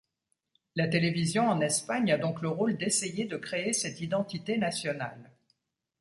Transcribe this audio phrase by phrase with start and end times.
[0.75, 5.29] La télévision en Espagne a donc le rôle d’essayer de créer cette identité nationale.